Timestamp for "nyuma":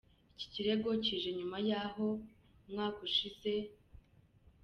1.37-1.57